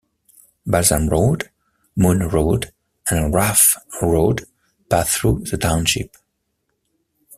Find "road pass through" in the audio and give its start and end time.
4.01-5.43